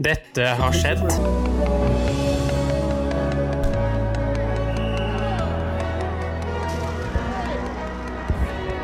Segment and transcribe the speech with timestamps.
[0.00, 1.02] Dette har skjedd.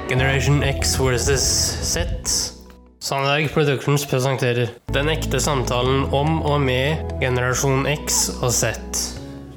[0.08, 1.40] Generation X versus
[1.80, 2.04] Z.
[3.00, 8.76] Sandberg Productions presenterer Den ekte samtalen om og med generasjon X og Z.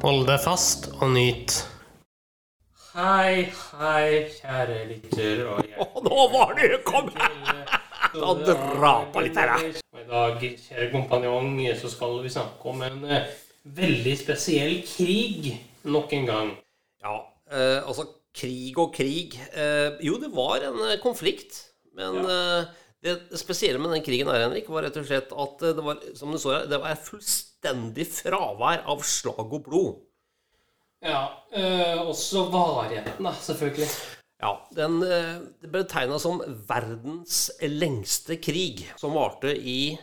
[0.05, 1.57] Hold deg fast og nyt.
[2.95, 4.07] Hei, hei,
[4.39, 7.80] kjære lytter og Å, nå var det Kom her!
[8.11, 9.53] Da dra på litt her,
[9.95, 13.29] I dag, kjære kompanjong, så skal vi snakke om en eh,
[13.77, 15.53] veldig spesiell krig
[15.87, 16.51] nok en gang.
[17.03, 17.15] Ja,
[17.51, 21.63] eh, altså krig og krig eh, Jo, det var en eh, konflikt.
[21.95, 22.69] Men eh,
[23.03, 26.03] det spesielle med den krigen her, Henrik, var rett og slett at eh, det var
[26.17, 30.01] som du så her, det var fullstendig fravær av slag og blod.
[31.01, 33.87] Ja, eh, også varigheten, da, selvfølgelig.
[34.41, 35.35] Ja, den eh,
[35.69, 39.99] betegna som verdens lengste krig, som varte i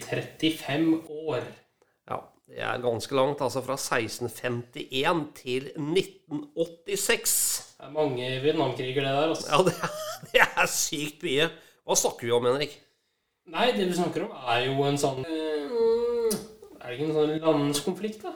[0.00, 1.42] 335 år.
[2.08, 3.42] Ja, det er ganske langt.
[3.44, 7.36] Altså fra 1651 til 1986.
[7.76, 9.28] Det er mange Vietnamkriger, det der.
[9.34, 9.46] altså.
[9.50, 9.92] Ja, det er,
[10.32, 11.50] det er sykt mye.
[11.84, 12.78] Hva snakker vi om, Henrik?
[13.52, 16.32] Nei, det vi snakker om, er jo en sånn eh,
[16.80, 18.32] Er det ikke en sånn landskonflikt, da?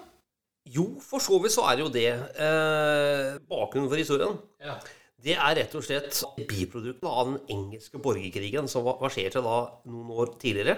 [0.68, 2.08] Jo, for så vidt så er det jo det.
[2.36, 4.74] Eh, bakgrunnen for historien Ja.
[5.22, 10.34] det er rett og slett biproduktet av den engelske borgerkrigen som verserte da noen år
[10.38, 10.76] tidligere.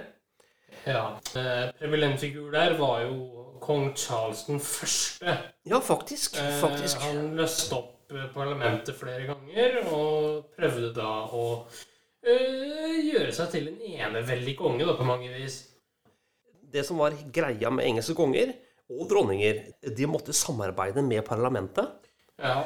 [0.86, 1.18] ja.
[1.36, 5.36] Eh, Prevalentfigur der var jo kong Charles den første.
[5.66, 6.36] Ja, faktisk.
[6.60, 6.96] faktisk.
[6.96, 11.66] Eh, han løste opp eh, parlamentet flere ganger og prøvde da å
[12.24, 15.68] eh, gjøre seg til en eneveldig konge, da, på mange vis.
[16.72, 18.54] Det som var greia med engelske konger
[18.98, 19.62] og dronninger,
[19.96, 22.08] de måtte samarbeide med parlamentet.
[22.38, 22.62] Ja.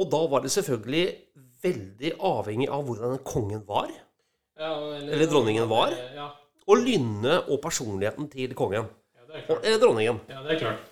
[0.00, 1.04] Og da var det selvfølgelig
[1.62, 3.90] veldig avhengig av hvordan kongen var.
[4.58, 5.92] ja Eller dronningen var.
[6.14, 6.30] Ja,
[6.70, 8.86] Og lynnet og personligheten til kongen.
[9.16, 9.64] ja, det er klart.
[9.64, 10.20] Eller dronningen.
[10.28, 10.86] Ja, det er klart.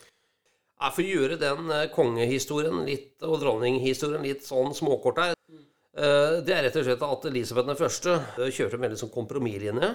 [0.81, 6.37] Ja, For å gjøre den eh, kongehistorien litt, og dronninghistorien litt sånn småkort her eh,
[6.47, 9.91] Det er rett og slett at Elisabeth den første eh, kjørte en veldig sånn kompromisslinje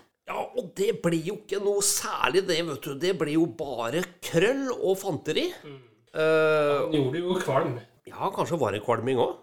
[0.71, 2.93] Og det blir jo ikke noe særlig, det, vet du.
[2.95, 5.49] Det blir jo bare krøll og fanteri.
[5.51, 7.73] Eh, Han gjorde jo kvalm.
[8.07, 9.33] ja, kanskje var det kvalming òg.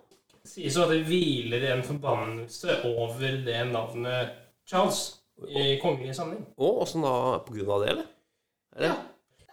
[0.48, 4.30] Sies jo at det hviler en forbannelse over det navnet
[4.68, 6.46] Charles i kongelig samling.
[6.56, 7.12] Å, åssen da?
[7.44, 8.08] På grunn av det, eller?
[8.78, 8.88] eller?
[8.88, 8.96] Ja.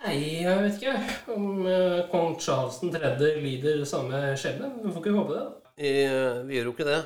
[0.05, 0.15] Nei,
[0.45, 4.69] jeg vet ikke om uh, kong Charles den tredje lider samme skjebne.
[4.85, 5.43] Vi får ikke håpe det.
[5.43, 5.73] da.
[5.75, 7.01] Eh, vi gjør jo ikke det.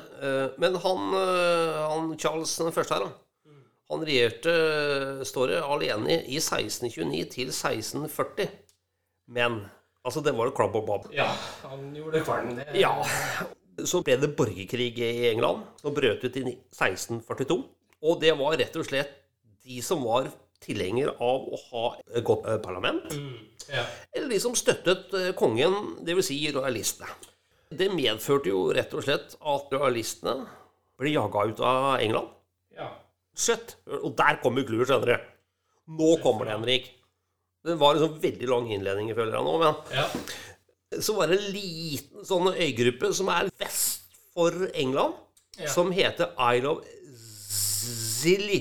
[0.62, 1.10] Men han,
[1.90, 3.29] han Charles den første her, da.
[3.90, 8.50] Han regjerte, eh, står det, alene i 1629 til 1640.
[9.34, 9.64] Men
[10.04, 11.08] altså, det var jo klabb og bab.
[11.14, 11.30] Ja,
[11.66, 12.54] han gjorde kvalm.
[12.58, 12.68] Det.
[12.78, 12.94] Ja.
[13.80, 15.64] Så ble det borgerkrig i England.
[15.80, 17.58] som brøt ut i 1642.
[18.02, 19.16] Og det var rett og slett
[19.64, 20.30] de som var
[20.60, 21.84] tilhenger av å ha
[22.14, 23.12] et godt eh, parlament.
[23.12, 23.36] Mm,
[23.72, 23.84] ja.
[24.12, 26.30] Eller de som støttet eh, kongen, dvs.
[26.30, 27.10] Si royalistene.
[27.70, 30.44] Det medførte jo rett og slett at royalistene
[31.00, 32.36] ble jaga ut av England.
[33.40, 33.76] Shit!
[34.02, 35.28] Og der kommer clouet, skjønner du.
[36.00, 36.90] Nå kommer det, Henrik.
[37.64, 39.54] Det var en sånn veldig lang innledning, føler jeg nå.
[39.60, 40.06] Men ja.
[41.04, 45.16] så var det en liten sånn øygruppe som er vest for England,
[45.60, 45.66] Ja.
[45.68, 46.84] som heter Isle of
[47.50, 48.60] Zilly.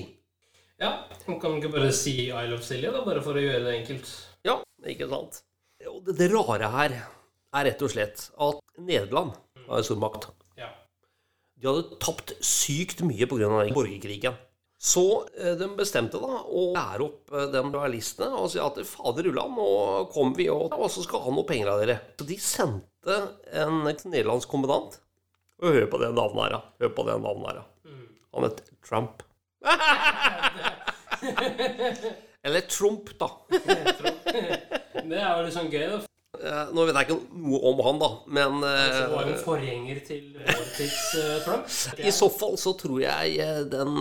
[0.82, 1.06] ja.
[1.28, 4.10] Man kan ikke bare si Isle of Zilly, da, bare for å gjøre det enkelt.
[4.48, 4.56] Ja,
[4.90, 5.42] ikke sant?
[5.80, 9.36] Det, det rare her er rett og slett at Nederland
[9.70, 10.32] en stormakt.
[10.58, 10.72] Ja.
[11.60, 13.52] De hadde tapt sykt mye pga.
[13.76, 14.36] borgerkrigen.
[14.80, 19.28] Så eh, de bestemte da å lære opp den de royalistene og si at fader
[19.28, 19.68] ulland, nå
[20.14, 21.98] kommer vi, og, og så skal ha noe penger av dere.
[22.20, 23.18] Så de sendte
[23.60, 24.92] en nederlandsk kommandant.
[25.60, 26.62] Og hør på det navnet her, da.
[26.80, 27.66] Hør på det navnet her, da.
[28.38, 29.16] Han het Trump.
[32.48, 33.28] Eller Trump, da.
[33.50, 36.00] Det er jo litt sånn gøy, da.
[36.50, 38.08] Eh, Nå vet jeg ikke noe om han, da,
[38.38, 41.04] men Det var en eh, forgjenger til vår tids
[41.46, 41.70] Trump.
[42.10, 44.00] i så fall så tror jeg eh, den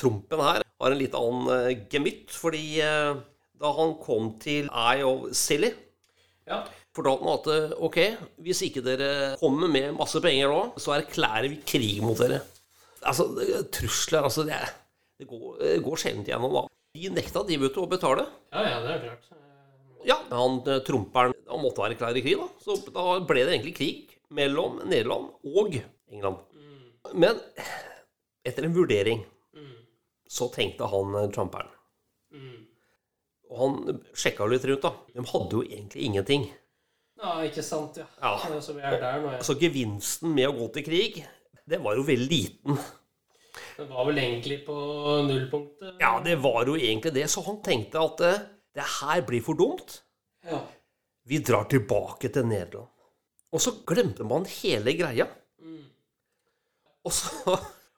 [0.00, 2.34] Trumpen her har en litt annen gemytt.
[2.34, 5.70] Fordi da han kom til Eye of Silly,
[6.48, 6.62] Ja.
[6.96, 7.98] fortalte han at ok,
[8.42, 12.40] hvis ikke dere kommer med masse penger nå, så erklærer vi krig mot dere.
[13.06, 13.28] Altså,
[13.72, 14.58] trusler altså, det,
[15.20, 16.64] det, går, det går sjelden gjennom, da.
[16.96, 18.24] De nekta de, vet du, å betale.
[18.50, 19.28] ja, ja, det er klart.
[20.08, 22.46] Ja, han eh, tromperen han måtte erklære krig, da.
[22.62, 25.76] Så da ble det egentlig krig mellom Nederland og
[26.10, 26.38] England.
[27.18, 27.40] Men
[28.46, 29.24] etter en vurdering
[30.30, 31.70] så tenkte han tromperen.
[32.30, 32.60] trumperen
[33.50, 34.92] Og han sjekka litt rundt, da.
[35.10, 36.46] De hadde jo egentlig ingenting.
[37.20, 38.06] Ja, ikke sant, ja.
[38.22, 38.60] Ja.
[38.62, 39.34] Så ja.
[39.44, 41.18] Så gevinsten med å gå til krig,
[41.68, 42.78] det var jo veldig liten.
[43.76, 44.76] Det var vel egentlig på
[45.26, 45.98] nullpunktet.
[46.00, 47.26] Ja, det var jo egentlig det.
[47.32, 48.40] Så han tenkte at eh,
[48.76, 50.00] det her blir for dumt.
[50.46, 50.62] Ja.
[51.28, 52.88] Vi drar tilbake til Nederland.
[53.50, 55.26] Og så glemte man hele greia.
[57.04, 57.56] Og så,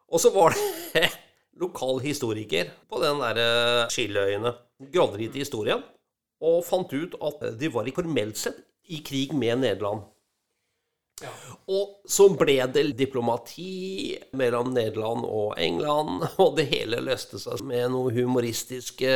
[0.09, 1.09] og så var det
[1.63, 4.55] lokal historiker på den der Skilløyene.
[4.93, 5.83] Gravde i historien
[6.43, 8.59] og fant ut at de var i formelt sett
[8.91, 10.03] i krig med Nederland.
[11.23, 11.31] Ja.
[11.71, 17.93] Og så ble det diplomati mellom Nederland og England, og det hele løste seg med
[17.95, 19.13] noen humoristiske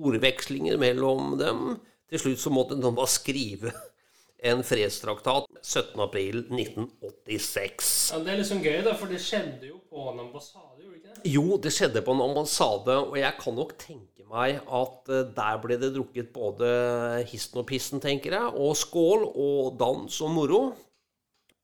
[0.00, 1.80] ordvekslinger mellom dem.
[2.10, 3.72] Til slutt så måtte de bare skrive
[4.44, 8.12] en fredstraktat 17.4.1986.
[8.12, 11.00] ja, det er liksom gøy, da, for det skjedde jo på en ambassade, gjorde det
[11.00, 11.20] ikke det?
[11.32, 15.54] Jo, det skjedde på en ambassade, og jeg kan nok tenke meg at eh, der
[15.62, 16.66] ble det drukket både
[17.30, 20.62] histen og pissen, tenker jeg, og skål og dans og moro.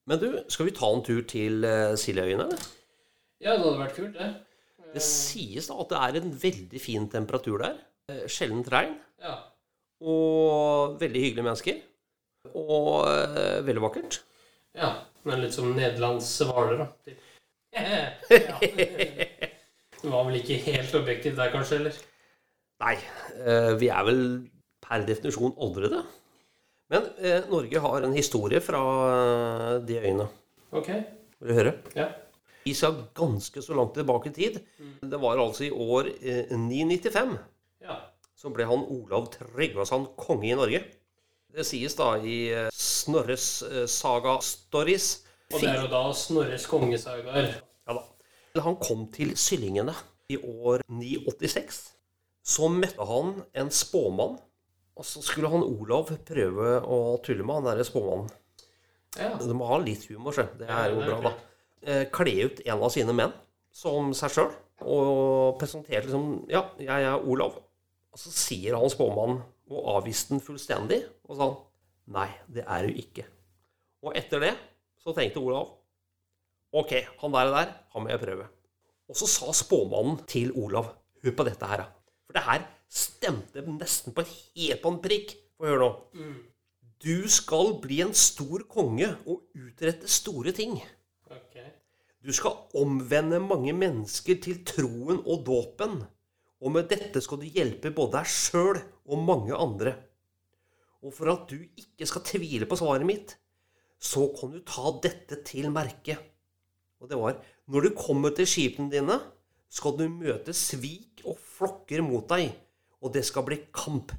[0.09, 2.01] Men du, skal vi ta en tur til Siljeøyene?
[2.01, 2.49] Siljaøyene?
[3.41, 4.31] Ja, det hadde vært kult, det.
[4.91, 7.77] Det sies da at det er en veldig fin temperatur der.
[8.11, 8.97] Eh, Sjeldent regn.
[9.23, 9.37] Ja.
[10.01, 11.81] Og veldig hyggelige mennesker.
[12.57, 14.21] Og eh, veldig vakkert.
[14.75, 14.93] ja.
[15.29, 16.87] Men litt som Nederlands hvaler, da.
[17.77, 18.07] ja.
[20.01, 21.77] Det var vel ikke helt objektivt der, kanskje?
[21.83, 21.99] eller?
[22.81, 22.95] Nei,
[23.45, 24.23] eh, vi er vel
[24.81, 26.01] per definisjon aldrede.
[26.89, 28.81] Men eh, Norge har en historie fra
[29.11, 30.27] eh, de øyene.
[30.73, 30.89] Ok.
[30.89, 31.75] Vil du høre?
[31.99, 32.09] Ja.
[32.65, 34.57] Vi skal ganske så langt tilbake i tid.
[35.05, 37.37] Det var altså i år eh, 995.
[38.41, 40.81] Så ble han Olav Tryggvason konge i Norge.
[41.53, 45.11] Det sies da i eh, Snorres eh, saga Stories.
[45.51, 47.51] Og det er jo da Snorres kongesagaer.
[47.85, 48.07] Ja da.
[48.65, 49.93] Han kom til Syllingene
[50.33, 51.83] i år 986.
[52.41, 54.39] Så møtte han en spåmann.
[54.97, 58.33] Og så skulle han Olav prøve å tulle med han derre spåmannen.
[59.21, 59.35] Ja.
[59.37, 60.49] Du må ha litt humor, sjø.
[60.57, 61.39] Det er jo bra, da.
[61.85, 63.37] Eh, Kle ut en av sine menn
[63.75, 67.61] som seg sjøl, og presenterte liksom Ja, jeg er Olav.
[68.11, 71.51] Og så sier han spåmannen, og avviste den fullstendig, og sa
[72.11, 73.27] nei, det er du ikke.
[74.03, 74.55] Og etter det
[75.01, 75.77] så tenkte Olav
[76.77, 78.47] ok, han der, der, han må jeg prøve.
[79.11, 80.93] Og så sa spåmannen til Olav
[81.25, 81.85] hør på dette her.
[82.27, 85.35] For det her stemte nesten på helt på en prikk.
[85.59, 85.91] Få høre nå.
[87.01, 90.77] Du skal bli en stor konge og utrette store ting.
[91.27, 91.71] Okay.
[92.23, 96.03] Du skal omvende mange mennesker til troen og dåpen.
[96.61, 99.95] Og med dette skal du hjelpe både deg sjøl og mange andre.
[101.01, 103.37] Og for at du ikke skal tvile på svaret mitt,
[104.01, 106.19] så kan du ta dette til merke.
[107.01, 107.39] Og det var
[107.71, 109.17] når du kommer til skipene dine,
[109.71, 112.51] skal du møte svik og flokker mot deg,
[113.01, 114.13] og det skal bli kamp.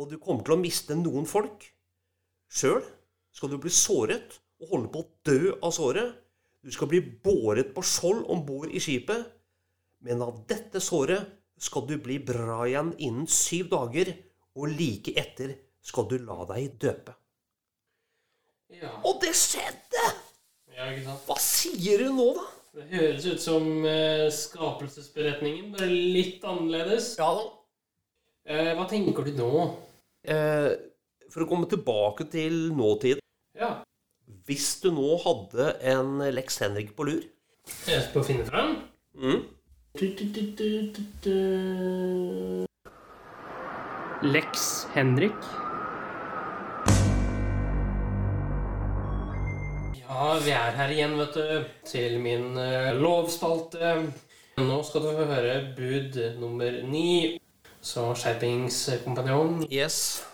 [0.00, 1.68] Og du kommer til å miste noen folk.
[2.50, 2.82] Sjøl
[3.34, 6.14] skal du bli såret og holde på å dø av såret.
[6.64, 9.28] Du skal bli båret på skjold om bord i skipet,
[10.04, 11.28] men av dette såret
[11.60, 14.10] skal du bli bra igjen innen syv dager,
[14.58, 17.14] og like etter skal du la deg døpe.
[18.74, 18.90] Ja.
[19.06, 20.04] Og det skjedde!
[20.74, 21.26] ja, ikke sant.
[21.28, 22.46] Hva sier du nå, da?
[22.74, 27.12] Det høres ut som eh, skapelsesberetningen, bare litt annerledes.
[27.20, 27.44] Ja da.
[28.50, 29.50] Eh, hva tenker du nå?
[30.26, 30.72] Eh,
[31.30, 33.22] for å komme tilbake til nåtid.
[33.54, 33.76] Ja.
[34.48, 37.22] Hvis du nå hadde en Lex Henrik på lur
[37.86, 38.74] Jeg skal finne fram.
[39.14, 39.44] mm.
[44.22, 45.32] Lex Henrik.
[50.00, 53.94] Ja, vi er her igjen, vet du, til min eh, lovspalte.
[54.58, 57.38] Nå skal du få høre bud nummer ni.
[57.78, 59.68] Så skjerpingskompanjong.
[59.70, 60.24] Yes.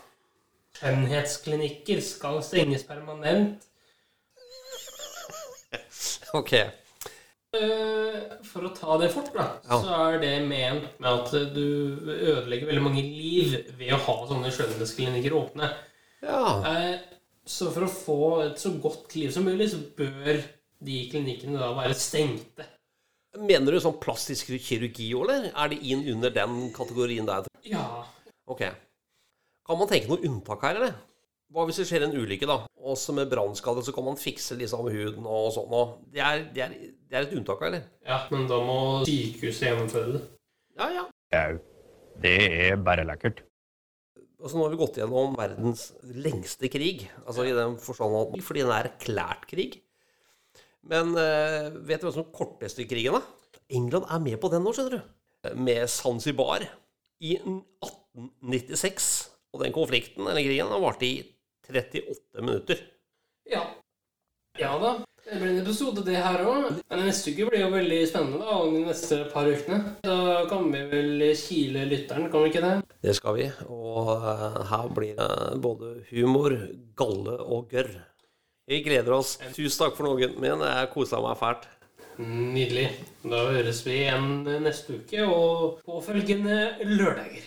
[0.80, 3.60] Skjønnhetsklinikker skal stenges permanent.
[6.32, 6.54] Ok.
[7.52, 9.78] Eh, For å ta det fort, da, Ja.
[9.83, 14.52] så er det ment med at du ødelegger veldig mange liv ved å ha sånne
[14.54, 15.71] skjønnhetsklinikker åpne.
[16.23, 16.62] Ja.
[16.64, 16.99] Eh,
[17.47, 20.45] Så for å få et så godt liv som mulig, så bør
[20.85, 22.64] de klinikkene da være stengte.
[23.37, 25.52] Mener du sånn plastisk kirurgi òg, eller?
[25.57, 27.47] Er det inn under den kategorien der?
[27.64, 28.04] Ja.
[28.47, 28.61] Ok.
[29.66, 30.95] Kan man tenke noe unntak her, eller?
[31.50, 32.61] Hva hvis det skjer en ulykke, da?
[32.90, 35.73] Også med brannskade, så kan man fikse liksom huden og sånn.
[35.75, 36.76] Og det, er, det, er,
[37.11, 37.88] det er et unntak, eller?
[38.07, 38.76] ja, men da må
[39.09, 40.25] sykehuset gjennomføre det.
[40.78, 41.07] Ja, ja.
[41.35, 41.61] Jau.
[42.21, 42.37] Det
[42.69, 43.42] er bare lekkert.
[44.40, 45.83] Altså, nå har vi gått gjennom verdens
[46.16, 47.04] lengste krig.
[47.26, 49.80] Altså i den forstand at Fordi den er erklært krig.
[50.87, 53.59] Men eh, vet du hva som er korteste krigen, da?
[53.71, 55.50] England er med på den nå, skjønner du.
[55.61, 56.64] Med Zanzibar
[57.21, 59.11] i 1896.
[59.50, 61.14] Og den konflikten, eller krigen, har vart i
[61.70, 62.82] 38 minutter.
[63.50, 63.62] Ja.
[64.58, 64.98] Ja da.
[65.24, 66.78] Det blir en episode, det her òg.
[66.90, 68.54] Men neste uke blir jo veldig spennende, da.
[68.56, 69.80] Og de neste par ukene.
[70.02, 72.72] Da kan vi vel kile lytteren, kan vi ikke det?
[73.04, 73.50] Det skal vi.
[73.68, 76.56] Og eh, her blir det både humor,
[76.98, 77.92] galle og gørr.
[78.70, 79.36] Vi gleder oss.
[79.54, 80.66] Tusen takk for noen min.
[80.66, 81.68] Jeg kosa meg fælt.
[82.20, 82.88] Nydelig.
[83.22, 87.46] Da høres vi igjen neste uke, og påfølgende lørdager.